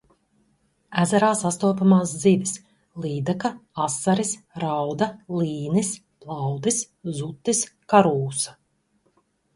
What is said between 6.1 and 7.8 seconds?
plaudis, zutis,